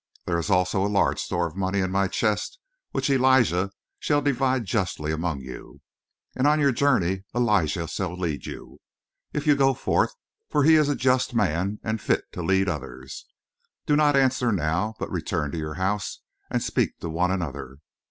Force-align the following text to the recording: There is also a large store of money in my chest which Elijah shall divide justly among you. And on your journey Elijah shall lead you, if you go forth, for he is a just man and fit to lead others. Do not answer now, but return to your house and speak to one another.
There 0.25 0.39
is 0.39 0.49
also 0.49 0.83
a 0.83 0.89
large 0.89 1.19
store 1.21 1.45
of 1.45 1.55
money 1.55 1.77
in 1.79 1.91
my 1.91 2.07
chest 2.07 2.57
which 2.89 3.07
Elijah 3.11 3.69
shall 3.99 4.19
divide 4.23 4.65
justly 4.65 5.11
among 5.11 5.41
you. 5.41 5.81
And 6.35 6.47
on 6.47 6.59
your 6.59 6.71
journey 6.71 7.23
Elijah 7.35 7.87
shall 7.87 8.17
lead 8.17 8.47
you, 8.47 8.79
if 9.31 9.45
you 9.45 9.55
go 9.55 9.75
forth, 9.75 10.15
for 10.49 10.63
he 10.63 10.73
is 10.73 10.89
a 10.89 10.95
just 10.95 11.35
man 11.35 11.79
and 11.83 12.01
fit 12.01 12.23
to 12.31 12.41
lead 12.41 12.67
others. 12.67 13.27
Do 13.85 13.95
not 13.95 14.15
answer 14.15 14.51
now, 14.51 14.95
but 14.97 15.11
return 15.11 15.51
to 15.51 15.57
your 15.59 15.75
house 15.75 16.21
and 16.49 16.63
speak 16.63 16.97
to 17.01 17.07
one 17.11 17.29
another. 17.29 17.77